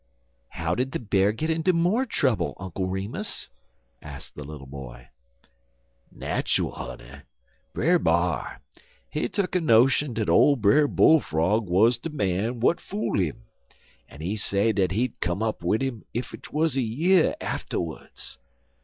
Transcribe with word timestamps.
"How 0.49 0.73
did 0.73 0.93
the 0.93 0.99
Bear 0.99 1.31
get 1.31 1.51
into 1.51 1.73
more 1.73 2.07
trouble, 2.07 2.55
Uncle 2.57 2.87
Remus?" 2.87 3.51
asked 4.01 4.33
the 4.33 4.43
little 4.43 4.65
boy. 4.65 5.09
"Natchul, 6.11 6.71
honey. 6.73 7.21
Brer 7.73 7.99
B'ar, 7.99 8.61
he 9.11 9.29
tuck 9.29 9.53
a 9.53 9.61
notion 9.61 10.15
dat 10.15 10.27
ole 10.27 10.55
Brer 10.55 10.87
Bull 10.87 11.19
frog 11.19 11.69
wuz 11.69 11.91
de 12.01 12.09
man 12.09 12.53
w'at 12.61 12.79
fool 12.81 13.19
'im, 13.19 13.43
en 14.09 14.21
he 14.21 14.35
say 14.35 14.71
dat 14.71 14.89
he'd 14.89 15.19
come 15.19 15.43
up 15.43 15.63
wid 15.63 15.83
'im 15.83 16.03
ef 16.15 16.31
'twuz 16.31 16.75
a 16.75 16.81
year 16.81 17.35
atterwuds. 17.39 18.39